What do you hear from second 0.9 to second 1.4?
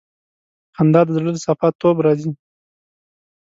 د زړه له